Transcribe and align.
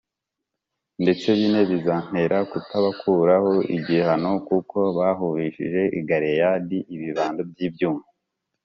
ndetse 1.01 1.27
bine, 1.39 1.61
bizantera 1.71 2.37
kutabakuraho 2.51 3.51
igihano 3.77 4.31
kuko 4.47 4.77
bahurishije 4.97 5.81
i 5.99 6.01
Galeyadi 6.07 6.77
ibibando 6.95 7.41
by’ibyuma. 7.51 8.03